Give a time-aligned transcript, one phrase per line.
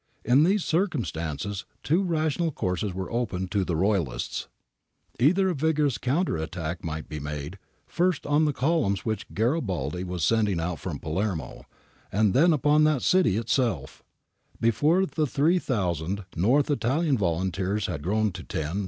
[0.25, 4.47] In these circumstances two rational courses were open to the Royalists.
[5.19, 10.23] Either a vigorous counter attack might be made, first on the columns which Garibaldi was
[10.23, 11.65] sending out from Palermo,
[12.11, 14.01] and then upon that city itself,
[14.59, 18.73] before the three thousand North Italian volunteers had grown to ten, fifteen, and ^ Nove
[18.73, 18.79] Mesi, 2.